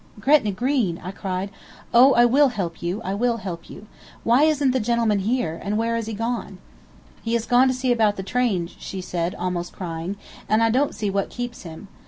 "Gretna 0.19 0.51
Green!" 0.51 0.99
I 1.03 1.11
cried. 1.11 1.51
"Oh, 1.93 2.15
I 2.15 2.25
will 2.25 2.47
help 2.47 2.81
you! 2.81 3.03
I 3.05 3.13
will 3.13 3.37
help 3.37 3.69
you! 3.69 3.85
Why 4.23 4.45
isn't 4.45 4.71
the 4.71 4.79
gentleman 4.79 5.19
here, 5.19 5.61
and 5.63 5.77
where 5.77 5.95
has 5.95 6.07
he 6.07 6.13
gone?" 6.13 6.57
"He 7.21 7.33
has 7.35 7.45
gone 7.45 7.67
to 7.67 7.73
see 7.75 7.91
about 7.91 8.15
the 8.15 8.23
trains," 8.23 8.75
she 8.79 8.99
said, 8.99 9.35
almost 9.35 9.73
crying, 9.73 10.15
"and 10.49 10.63
I 10.63 10.71
don't 10.71 10.95
see 10.95 11.11
what 11.11 11.29
keeps 11.29 11.61
him. 11.61 11.87